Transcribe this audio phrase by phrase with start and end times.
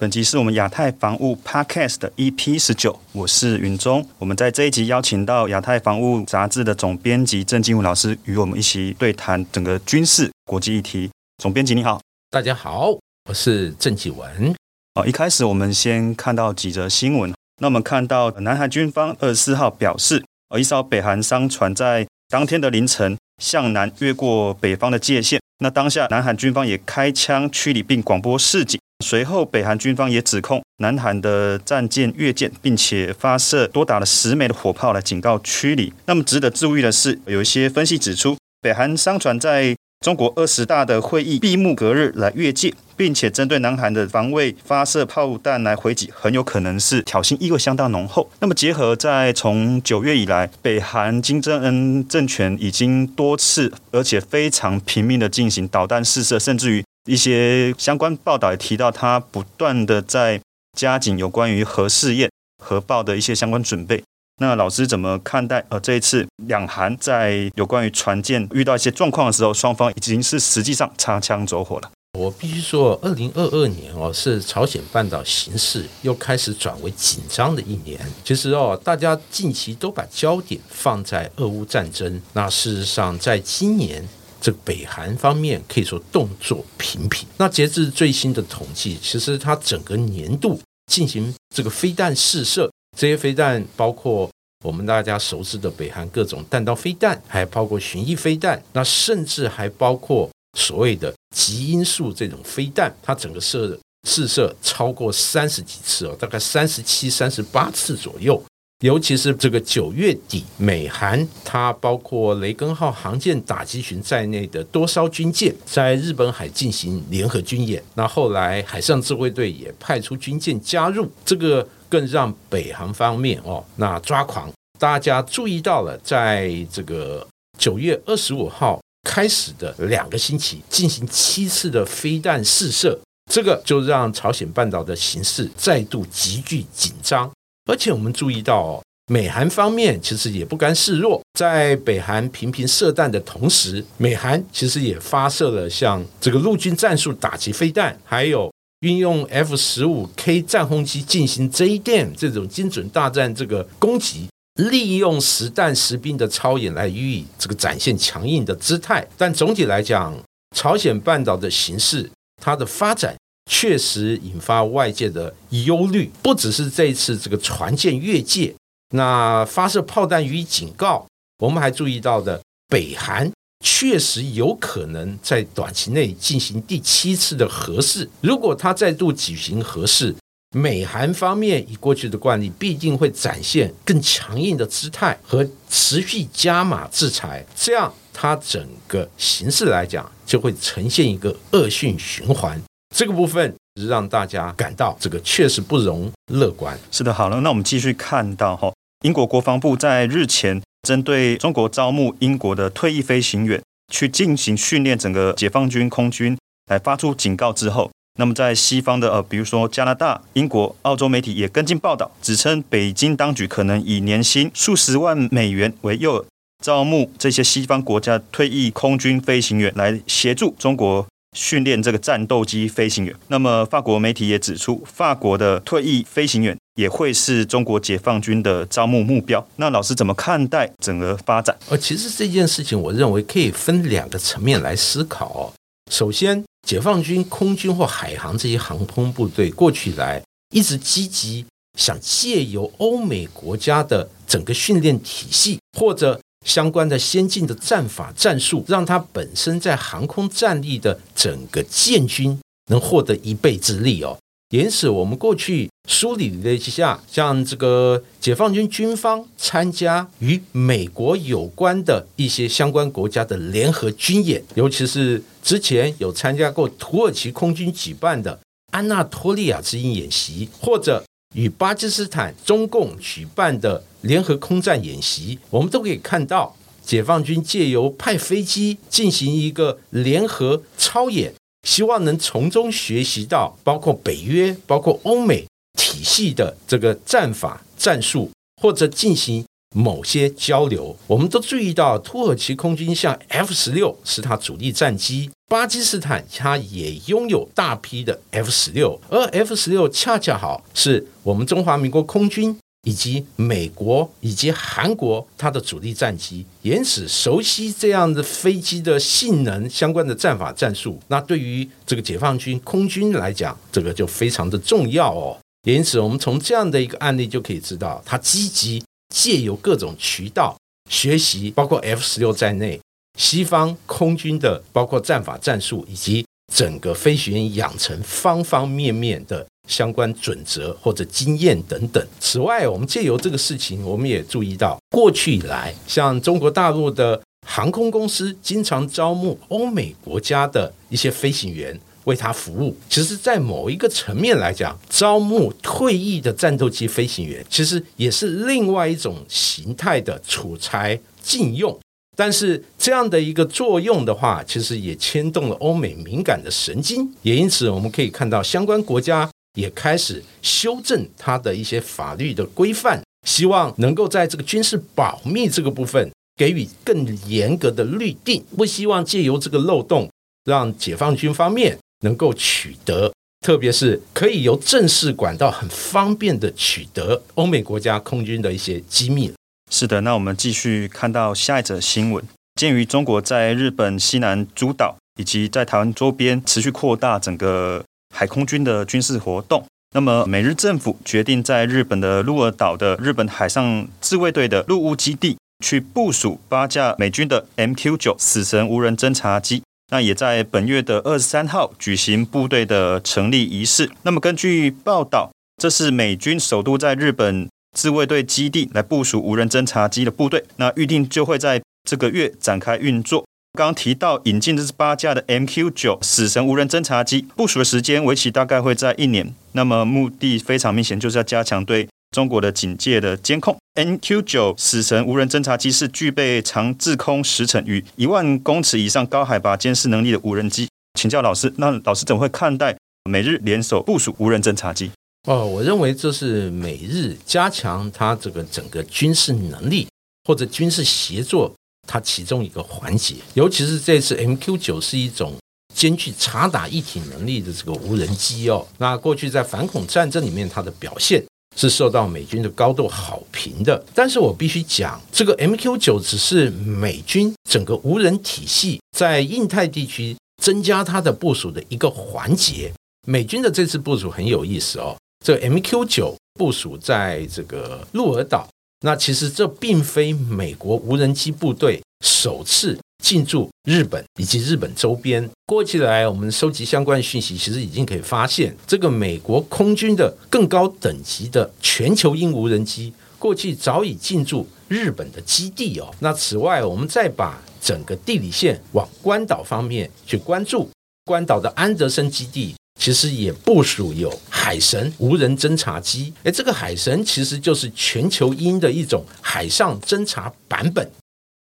[0.00, 4.06] 本集是我们亚太防务 Podcast 的 EP 十九，我是云中。
[4.20, 11.10] 我们在这一集邀请到亚太防务杂志的总编辑郑金武老师，与我们一起对谈整个军事国际议题。
[11.42, 12.00] 总编辑你好，
[12.30, 12.90] 大家好，
[13.28, 14.54] 我是郑启文。
[14.94, 17.34] 哦，一开始我们先看到几则新闻。
[17.60, 25.40] 那我们看到南韩军方二十四号表示，呃，一艘北韩商船在当天的凌晨向南越过北方的界限。
[25.58, 28.78] 那当下南韩军方也开枪驱离并广播示警。
[29.04, 35.92] 随后，北韩军方也指控南韩的战舰越舰，并且发射多达了十枚的火炮来警告驱离。
[36.06, 48.28] 那么，值得注意的是，有一些分析指出，北韩商船在中国二十大的会议闭幕隔日来越界，并且针对南韩的防卫发射炮弹来回击，很有可能是挑衅意味相当浓厚。
[48.40, 56.82] 那么，结合在从九月以来，北韩金正恩政权已经多次而且非常拼命的进行导弹试射，甚至于。
[57.08, 60.38] 一些相关报道也提到，他不断的在
[60.78, 62.30] 加紧有关于核试验、
[62.62, 64.04] 核爆的一些相关准备。
[64.42, 65.64] 那老师怎么看待？
[65.70, 71.90] 呃，这一次两韩在有关于船舰遇到一些状况的时候，双方已经是实际上擦枪走火了。
[72.18, 77.98] 我必须说，二零二二年哦，是朝鲜半岛形势又开始转为紧张的一年。
[78.22, 82.20] 其实哦，大家近期都把焦点放在俄乌战争。
[82.34, 84.06] 那事实上，在今年。
[84.40, 87.26] 这北韩方面可以说动作频频。
[87.36, 90.60] 那截至最新的统计，其实它整个年度
[90.92, 94.30] 进行这个飞弹试射，这些飞弹包括
[94.64, 108.42] 我们大家熟知的北韩各种弹道飞弹，还包括巡弋飞弹，那甚至还包括所谓的极音速这种飞弹，它整个射试射超过三十几次哦，大概三十七、三十八次左右。
[108.84, 117.82] 尤其是这个九月底，美韩它包括雷根号航舰打击群在内的多艘军舰在日本海进行联合军演。
[117.94, 124.48] 那后来海上自卫队也派出军舰加入，这个更让北韩方面哦那抓狂。
[124.78, 127.26] 大家注意到了，在这个
[127.58, 132.96] 九月二十五号开始的两个星期进行七次的飞弹试射，
[133.28, 137.28] 这个就让朝鲜半岛的形势再度急剧紧张。
[137.68, 159.06] 而且我们注意到哦，美韩方面其实也不甘示弱，在北韩频频射弹的同时，美韩其实也发射了像这个陆军战术打击飞弹，还有运用 F 十五 K 战轰机进行 jdm 这种精准大战这个攻击，利用实弹实兵的操演来予以这个展现强硬的姿态。
[159.18, 160.16] 但总体来讲，
[160.56, 162.10] 朝鲜半岛的形势
[162.42, 163.14] 它的发展。
[163.48, 168.54] 确实引发外界的忧虑，不只是这一次这个船舰越界，
[168.90, 171.06] 那发射炮弹予以警告，
[171.38, 173.32] 我们还注意到的，北韩
[173.64, 178.08] 确实有可能在短期内进行第七次的核试。
[178.20, 180.14] 如果他再度举行核试，
[180.54, 192.62] 美韩方面以过去的惯例，必定会展现更强硬的姿态和持续加码制裁，这样它整个形势来讲，就会呈现一个恶性循环。
[192.94, 193.54] 这个部分
[193.86, 196.76] 让大家感到这个确实不容乐观。
[196.90, 198.72] 是的，好了，那我们继续看到哈，
[199.04, 203.62] 英国国防部在日前针对中国招募英国的退役飞行员
[203.92, 206.36] 去进行训练，整个解放军空军
[206.70, 216.26] 来发出警告之后，那么在西方的呃，比如说加拿大、英国、澳洲媒体也跟进报道，指称北京当局可能以年薪数十万美元为诱饵，
[216.64, 221.06] 招募这些西方国家退役空军飞行员来协助中国。
[221.38, 223.14] 训练这个战斗机飞行员。
[223.28, 229.46] 那么，法国媒体也指出，法国的退役飞行员也会是中国解放军的招募目标。
[229.56, 231.56] 那老师怎么看待整个发展？
[231.68, 235.52] 呃，其实这件事情，我认为可以分两个层面来思考。
[235.92, 240.20] 首先，解放军空军或海航这些航空部队过去来
[240.52, 241.46] 一直积极
[241.78, 252.38] 想借由欧美国家的整个训练体系，或者相关的先进的战法战术，让它本身在航空战力的整个建军
[252.70, 254.18] 能获得一臂之力哦。
[254.50, 268.40] 因此，我们过去梳理了一下，像这个解放军军方参加与美国有关的一些相关国家的联合军演，尤其是之前有参加过土耳其空军举办的
[268.72, 271.04] 安纳托利亚之鹰演习，或者
[271.34, 273.84] 与巴基斯坦中共举办的。
[274.02, 276.54] 联合空战演习，我们都可以看到，
[276.84, 281.34] 解放军借由派飞机进行一个联合操演，
[281.66, 285.44] 希望能从中学习到包括北约、包括欧美
[285.76, 288.30] 体系的这个战法战术，
[288.62, 290.96] 或者进行某些交流。
[291.06, 302.56] 我们都注意到，土耳其空军像 F 十六是它主力战机，巴基斯坦它也拥有大批的 F 十六，而 F 十六恰恰好是我们中华民国空军。
[302.84, 315.36] 以及美国以及韩国，它的主力战机，因此熟悉这样的飞机的性能相关的战法战术，那对于这个解放军空军来讲，这个就非常的重要哦。
[315.64, 318.82] 因此，我们从这样的一个案例就可以知道，它积极
[319.14, 320.56] 借由各种渠道
[320.90, 322.80] 学习，包括 F 十六在内，
[323.18, 329.46] 西方空军的包括战法战术以及整个飞行员养成方方面面的。
[329.68, 332.02] 相关准则或者经验等等。
[332.18, 341.78] 此外，我们借由这个事情，我们也注意到，过去以来，像中国大陆的航空公司经常招募欧美国家的一些飞行员
[342.08, 342.74] 为他服务。
[342.88, 351.78] 其实，在某一个层面来讲，招募退役的战斗机飞行员，其实也是另外一种形态的储才禁用。
[352.16, 357.08] 但是，这样的一个作用的话，其实也牵动了欧美敏感的神经。
[357.22, 359.30] 也因此，我们可以看到相关国家。
[359.54, 370.08] 也开始修正它的一些法律的规范，希望能够在这个军事保密这个部分给予更严格的律定，不希望借由这个漏洞
[370.44, 379.32] 让解放军方面能够取得，特别是可以由正式管道很方便的取得欧美国家空军的一些机密。
[379.70, 382.24] 是的，那我们继续看到下一则新闻。
[382.54, 387.84] 鉴于中国在日本西南诸岛以及在台湾周边持续扩大整个。
[388.14, 399.62] 海空军的军事活动，那么美日政府决定在日本的鹿儿岛的日本海上自卫队的陆屋基地去部署八架美军的 MQ 九死神无人侦察机。
[399.90, 403.90] 那也在本月的二十三号举行部队的成立仪式。
[404.02, 410.44] 那么根据报道，这是美军首都在日本自卫队基地来部署无人侦察机的部队。
[410.56, 413.24] 那预定就会在这个月展开运作。
[413.58, 419.34] 刚提到引进的是八架的 MQ 九死神无人侦察机，部署的时间为期大概会在一年。
[419.52, 423.56] 那么目的非常明显，就是要加强对中国的警戒的监控。
[423.74, 430.68] MQ 九死神无人侦察机是具备长滞空时程与一万公尺以上高海拔监视能力的无人机。
[430.98, 432.76] 请教老师，那老师怎么会看待
[433.08, 434.90] 美日联手部署无人侦察机？
[435.28, 439.86] 哦，我认为这是美日加强它这个整个军事能力
[440.24, 441.54] 或者军事协作。
[441.90, 445.32] 它其中一个环节，尤其是这次 MQ 九是一种
[445.74, 448.68] 兼具察打一体能力的这个无人机哦。
[448.76, 451.24] 那过去在反恐战争里面，它的表现
[451.58, 453.84] 是受到美军的高度好评的。
[453.94, 462.72] 但是我必须讲，这个 MQ 九只是美军整个无人体系在印太地区增加它的部署的一个环节。
[463.06, 468.48] 美军的这次部署很有意思哦，这 MQ 九部署在这个鹿儿岛。
[468.82, 472.78] 那其实这并非美国无人机部队首次
[473.08, 475.26] 进驻日本以及日本周边。
[475.46, 485.90] 过去来，我们收集相关讯息，其实已经可以发现，这个美国空军的更高等级的全球鹰无人机，过去早已进驻日本的基地哦。
[486.00, 490.68] 那此外，我们再把整个地理线往关岛方面去关注，
[491.06, 492.54] 关岛的安德森基地。
[492.78, 500.88] 其实也部署有海神无人侦察机，哎，这个海神其实就是全球鹰的一种海上侦察版本。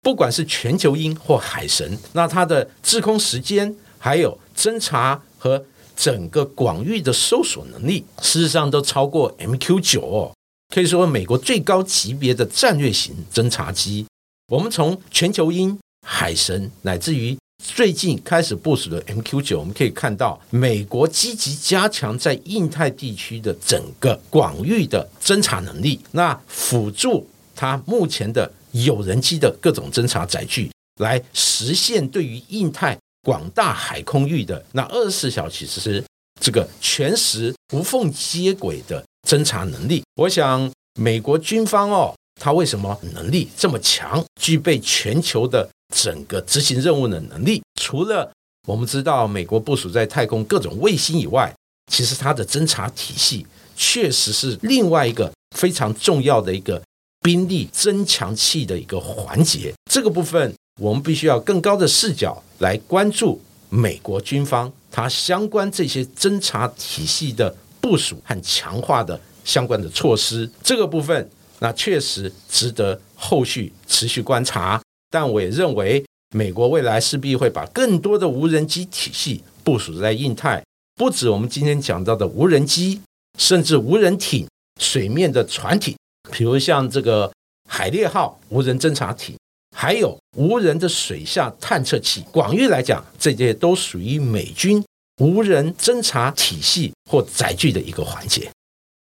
[0.04, 10.36] 不管是全球鹰或海神，那它的滞空时间，还有侦察和整个广域的搜索能力，事实上都超过 MQ 九哦，
[10.76, 14.06] 可以说美国最高级别的战略型侦察机。
[14.52, 36.04] 我们从全球鹰、海神乃至于最近开始部署的 MQ 九，我们可以看到美国积极加强在印太地区的整个广域的侦察能力，那辅助它目前的有人机的各种侦察载具，来实现对于印太广大海空域的那二十四小时
[36.40, 40.04] 这个全时无缝接轨的侦察能力。
[40.16, 45.68] 我想美国军方哦，它为什么能力这么强，具备全球的？
[45.96, 48.32] 整个执行任务的能力，除了
[48.68, 51.54] 我们知道美国部署在太空各种卫星以外，
[51.92, 56.82] 其实它的侦察体系确实是另外一个非常重要的一个
[57.24, 59.74] 兵力增强器的一个环节。
[59.90, 70.48] 这个部分我们必须要更高的视角来关注美国军方它相关这些侦察体系的部署和强化的相关的措施。
[70.62, 74.82] 这个部分那确实值得后续持续观察。
[75.10, 76.04] 但我也认为，
[76.36, 80.64] 美国未来势必会把更多的无人机体系部署在印太，
[80.96, 83.00] 不止我们今天讲到的无人机，
[83.38, 84.48] 甚至无人艇、
[84.82, 85.96] 水面的船艇，
[86.34, 87.32] 比如像这个
[87.70, 89.38] 海猎号无人侦察艇，
[89.78, 92.26] 还有无人的水下探测器。
[92.32, 94.84] 广义来讲，这些都属于美军
[95.22, 98.50] 无人侦察体系或载具的一个环节。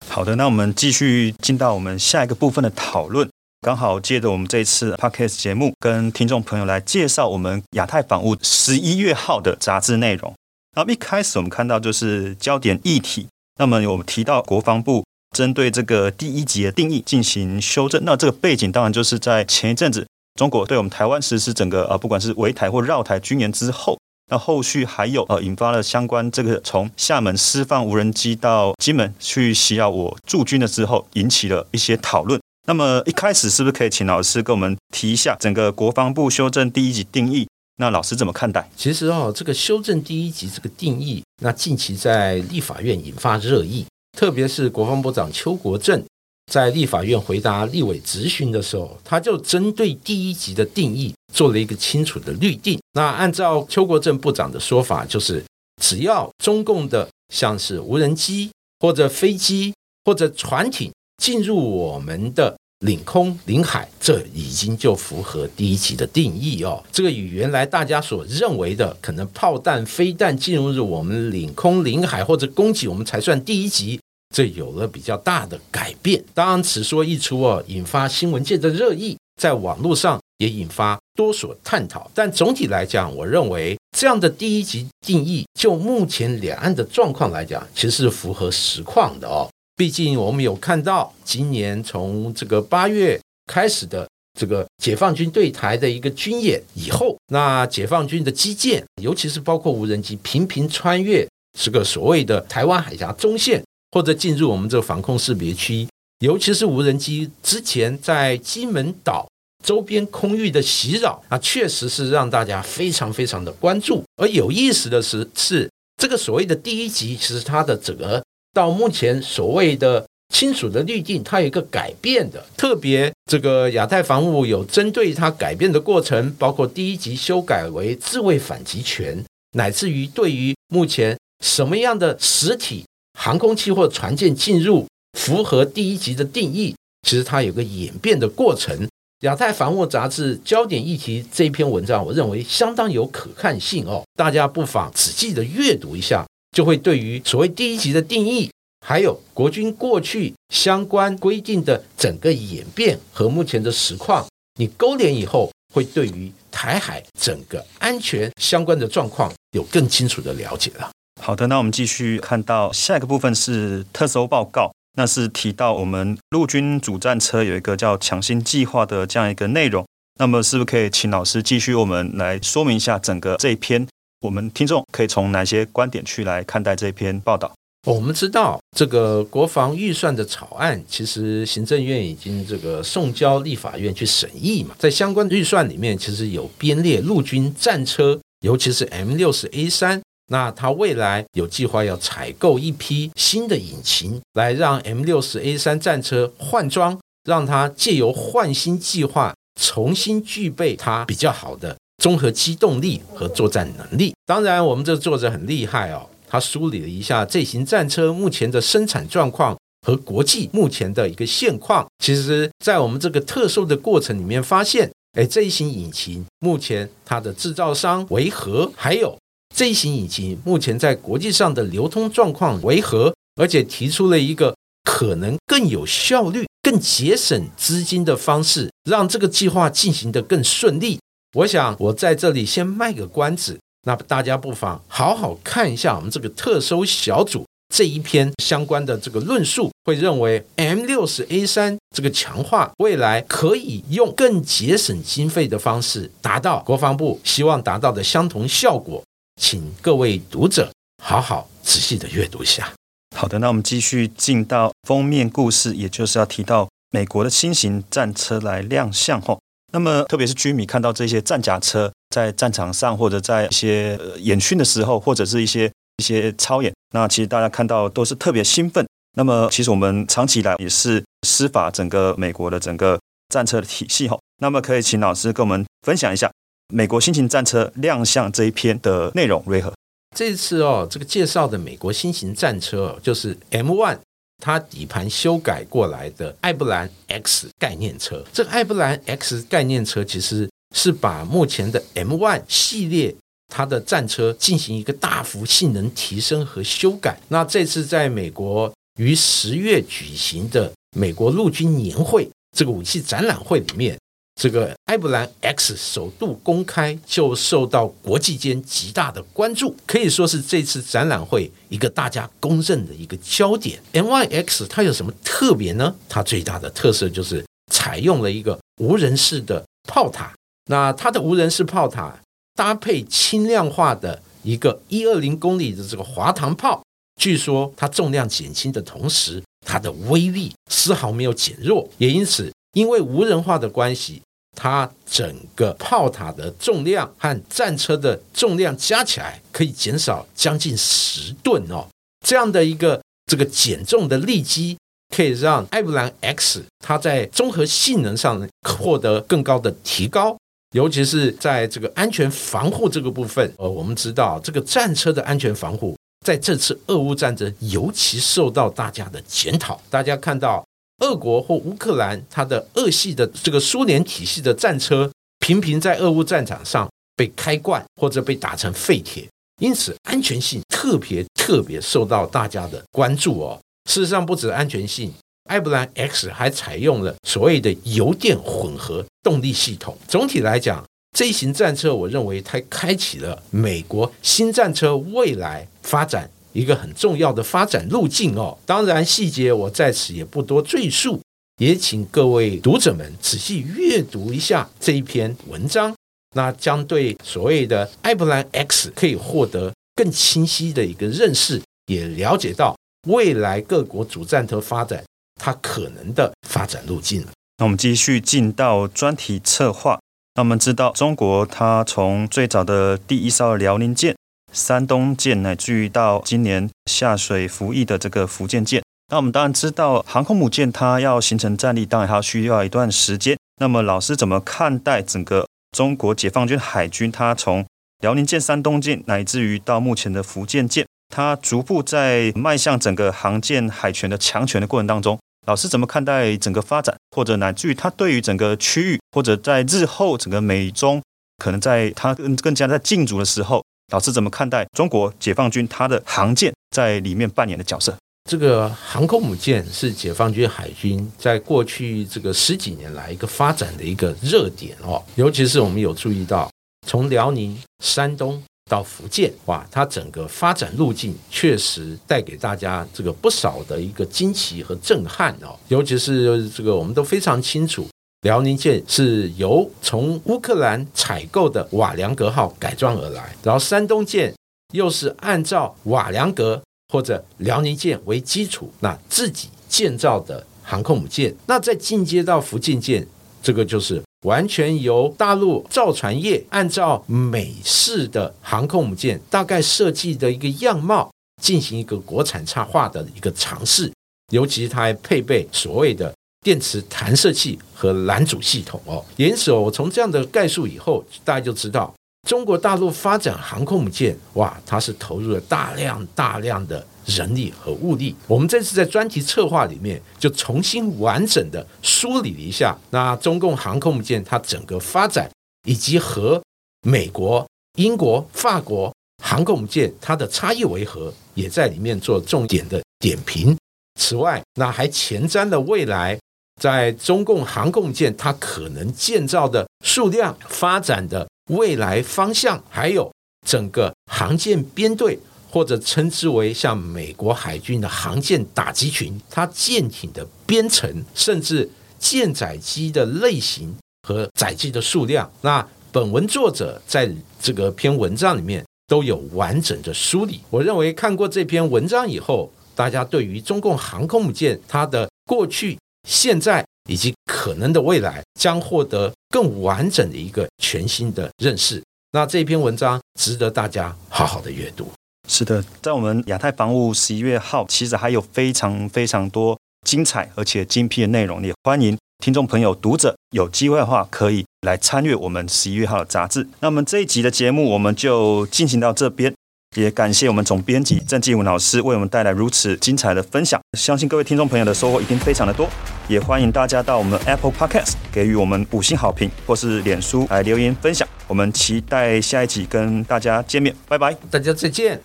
[0.07, 3.27] 好的，那我们继续进到我们下一个部分的讨论。
[3.62, 10.35] 刚好借着我们这一次 podcast 节目，跟听众朋友来介绍我们亚太防务十一月号的杂志内容。
[10.77, 18.03] 那么一开始我们看到就是焦点议题，那么我们提到国防部针对这个第一级的定义进行修正。
[18.05, 20.07] 那这个背景当然就是在前一阵子
[20.39, 23.99] 中国对我们台湾实施整个呃不管是围台或绕台军演之后，
[24.31, 32.41] 那后续还有呃引发了相关这个从厦门释放无人机到金门去袭扰我驻军的之后，引起了一些讨论。
[32.67, 37.49] 那么一开始是不是可以请老师跟我们提一下整个国防部修正第一级定义？
[37.79, 38.71] 那老师怎么看待？
[38.77, 46.02] 其实哦，这个修正第一级这个定义，那近期在立法院引发热议，特别是国防部长邱国正
[46.50, 52.78] 在立法院回答立委质询的时候，他就针对第一级的定义做了一个清楚的律定。
[52.95, 55.42] 那按照邱国正部长的说法，就是
[55.83, 58.50] 只要中共的像是无人机
[58.81, 60.90] 或者飞机或者船艇。
[61.19, 66.83] 进入我们的领空领海，这已经就符合第一级的定义哦。
[66.90, 74.00] 这个与原来大家所认为的可能炮弹、飞弹进入我们领空领海或者攻击我们才算第一级，
[74.33, 76.25] 这有了比较大的改变。
[76.33, 82.11] 当然，此说一出哦，引发新闻界的热议，在网络上也引发多所探讨。
[82.15, 89.49] 但总体来讲，我认为这样的第一级定义，就目前两岸的状况来讲，其实是符合实况的哦。
[89.77, 94.09] 毕竟我们有看到，今年从这个八月开始的
[94.39, 101.27] 这个解放军对台的一个军演以后，那解放军的基建，尤其是包括无人机，频频穿越
[101.59, 103.62] 这个所谓的台湾海峡中线，
[103.93, 105.87] 或者进入我们这个防控识别区。
[106.19, 109.29] 尤其是无人机之前在金门岛
[109.65, 114.03] 周边空域的袭扰，啊，确实是让大家非常非常的关注。
[114.17, 115.71] 而有意思的是，是
[116.01, 118.21] 这个所谓的第一级，其实它的整个。
[118.55, 129.25] 到目前所谓的清楚的滤镜，它有一个改变的，特别这个亚太防务有针对它改变的过程，包括第一级修改为自卫反击权，
[129.57, 132.85] 乃至于对于目前什么样的实体
[133.19, 134.87] 航空器或船舰进入
[135.19, 136.75] 符合第一级的定义，
[137.07, 138.88] 其实它有个演变的过程。
[139.21, 146.25] 亚太防务杂志焦点议题这一篇文章，我认为相当有可看性哦，大家不妨仔细的阅读一下。
[146.50, 148.50] 就会对于所谓第一级的定义，
[148.87, 154.26] 还有国军过去相关规定的整个演变和目前的实况，
[154.59, 160.90] 你勾连以后，会对于台海整个安全相关的状况有更清楚的了解了。
[161.23, 169.87] 好的，那我们继续看到下一个部分是特搜报告，那是提到我们陆军主战车有一个叫强心计划的这样一个内容。
[170.19, 173.87] 那么是不是可以请老师继续我们来说明一下整个这一篇？
[174.23, 177.52] 我们听众可以从哪些观点去来看待这篇报道？
[177.87, 184.75] 我们知道，这个国防预算的草案，其实行政院已经这个送交立法院去审议嘛。
[184.76, 190.02] 在相关预算里面，其实有编列陆军战车，尤其是 M 六十 A 三。
[190.33, 201.77] 那它未来有计划要采购一批新的引擎，来让 M 六十 A 三战车换装，让它借由换新计划重新具备它比较好的。
[202.03, 206.09] 综合机动力和作战能力，当然，我们这作者很厉害哦。
[206.27, 209.55] 他梳理了一下这型战车目前的生产状况
[209.87, 211.87] 和国际目前的一个现况。
[211.99, 218.73] 其实，在我们这个特殊的过程里面，发现，哎，这一型引擎目前它的制造商为何？
[218.75, 219.17] 还有
[219.54, 223.14] 这一型引擎目前在国际上的流通状况为何？
[223.37, 224.54] 而且提出了一个
[224.85, 230.99] 可能更有效率、更节省资金的方式，让这个计划进行的更顺利。
[231.35, 249.02] 我想，我在这里先卖个关子，那大家不妨好好看一下我们这个特搜小组这一篇相关的这个论述，会认为 M 六十 A 三这个强化未来可以用更节省经费的方式达到国防部希望达到的相同效果，
[249.37, 250.71] 请各位读者
[251.03, 252.73] 好好仔细的阅读一下。
[253.17, 259.39] 好的，那我们继续进到封面故事，也就是要提到美国的新型战车来亮相后。
[259.73, 268.87] 那么，特别是居民看到这些战甲车在战场上，或者在一些演训的时候，或者是一些一些操演，那其实大家看到都是特别兴奋。
[269.17, 272.99] 那么，其实我们长期以来也是司法整个美国的整个
[273.29, 274.19] 战车的体系哈。
[274.41, 276.31] 那么可以请老师跟我们分享一下
[276.73, 279.71] 美国新型战车亮相这一篇的内容如何？
[280.17, 283.99] 这次哦，这个介绍的美国新型战车哦，就是 M One，
[284.43, 288.25] 它底盘修改过来的艾布兰 X 概念车。
[288.33, 293.14] 这个艾布兰 X 概念车其实是把目前的 M One 系列
[293.49, 297.21] 它的战车进行一个大幅性能提升和修改。
[297.29, 303.99] 那这次在美国于十月举行的美国陆军年会这个武器展览会里面。
[304.35, 313.81] 这个埃博兰 X 首度公开，就受到国际间极大的关注，可以说是这次展览会一个大家公认的一个焦点。
[313.93, 315.95] MYX 它有什么特别呢？
[316.09, 320.35] 它最大的特色就是采用了一个无人式的炮塔，
[320.67, 322.19] 那它的无人式炮塔
[322.55, 326.83] 搭配轻量化的一个一二零公里的这个滑膛炮，
[327.21, 332.51] 据说它重量减轻的同时，它的威力丝毫没有减弱，也因此。
[332.73, 334.23] 因为无人化的关系，
[334.57, 341.87] 它整个炮塔的重量和战车的重量加起来可以减少将近十吨哦。
[342.26, 344.79] 这样的一个这个减重的力基，
[345.14, 350.38] 可以让艾布兰 X 它在综合性能上获得更高的提高，
[350.75, 353.52] 尤其是在这个安全防护这个部分。
[353.59, 359.79] 呃，我们知道这个战车的安全防护在这次俄乌战争尤其受到大家的检讨。
[359.91, 360.64] 大家看到。
[361.02, 369.28] 俄国或乌克兰，它的俄系的这个苏联体系的战车，频频在俄乌战场上被开罐或者被打成废铁，
[369.61, 373.61] 因此安全性特别特别受到大家的关注哦。
[373.90, 375.12] 事实上，不止安全性，
[375.50, 379.99] 艾布兰 X 还采用了所谓的油电混合动力系统。
[380.06, 380.85] 总体来讲，
[381.16, 386.30] 这一型战车，我认为它开启了美国新战车未来发展。
[386.52, 391.21] 一个很重要的发展路径哦，当然细节我在此也不多赘述，
[391.59, 395.94] 也请各位读者们仔细阅读一下这一篇文章，
[396.35, 402.76] 那将对所谓的艾布兰 X 可以获得更清晰的一个认识，也了解到
[403.08, 405.04] 未来各国主战车发展
[405.41, 407.25] 它可能的发展路径。
[407.58, 409.99] 那我们继续进到专题策划，
[410.34, 414.15] 那我们知道中国它从最早的第一艘辽宁舰。
[414.52, 423.36] 山东舰乃至于到今年下水服役的这个福建舰，那我们当然知道航空母舰它要形成战力，当然还要需要一段时间。
[423.60, 427.10] 那么老师怎么看待整个中国解放军海军？
[427.10, 427.65] 它从
[428.00, 436.95] 辽宁舰、山东舰乃至于到目前的福建舰，它逐步在迈向整个航舰海权的强权的过程当中，老师怎么看待整个发展？
[437.17, 441.00] 或者乃至于它对于整个区域，或者在日后整个美中
[441.38, 443.62] 可能在它更更加在竞逐的时候？
[443.93, 447.95] 老师怎么看待中国解放军它的航舰在里面扮演的角色？
[448.31, 456.50] 这个航空母舰是解放军海军在过去这个十几年来一个发展的一个热点哦，尤其是我们有注意到，
[456.87, 467.87] 从辽宁、山东到福建，哇，它整个发展路径确实带给大家这个不少的一个惊奇和震撼哦，尤其是这个我们都非常清楚。
[468.23, 474.32] 辽宁舰是由从乌克兰采购的瓦良格号改装而来，然后山东舰
[474.73, 481.35] 又是按照瓦良格或者辽宁舰为基础，那自己建造的航空母舰。
[481.47, 483.04] 那再进阶到福建舰，
[483.43, 491.11] 这个就是完全由大陆造船业按照美式的航空母舰大概设计的一个样貌
[491.43, 493.93] 进行一个国产插化的一个尝试，
[494.30, 496.15] 尤其它还配备所谓的。
[496.43, 501.95] 电池弹射器和拦阻系统哦，因此我从这样的概述以后，大家就知道
[502.28, 508.15] 中国大陆发展航空母舰，哇，它是投入了大量大量的人力和物力。
[508.26, 515.31] 我们这次在专题策划里面，就重新完整的梳理了一下，那中共航空母舰它整个发展，
[515.69, 516.43] 以及和
[516.85, 517.47] 美国、
[517.78, 523.57] 英国、法国航空母舰它的差异为何，也在里面做重点的点评。
[524.00, 526.19] 此外，那还前瞻了未来。
[526.63, 533.13] 在中共航空舰，它可能建造的数量、发展的未来方向，还有
[533.45, 535.19] 整个航舰编队，
[535.51, 543.75] 或者称之为像美国海军的航舰打击群，它舰艇的编程，甚至舰载机的类型
[544.07, 550.41] 和载机的数量，那本文作者在这个篇文章里面都有完整的梳理。
[550.49, 555.77] 我认为看过这篇文章以后，大家对于中共航空母舰它的过去。
[556.08, 561.82] 现在以及可能的未来将获得更完整的一个全新的认识。
[562.12, 564.91] 那这篇文章值得大家好好的阅读。
[565.28, 576.49] 是的，在我们亚太防务十一月号，其实还有非常非常多精彩而且精辟的内容，也欢迎听众朋友、读者有机会的话可以来参阅我们十一月号的杂志。
[576.60, 579.32] 那么这一集的节目我们就进行到这边。
[579.75, 585.69] 也感谢我们总编辑郑继文老师为我们带来如此精彩的分享，相信各位听众朋友的收获一定非常的多。
[586.08, 591.06] 也欢迎大家到我们 Apple Podcast 给予我们五星好评，或是脸书来留言分享。
[591.26, 595.02] 我们期待下一集跟大家见面，拜拜，大家再见。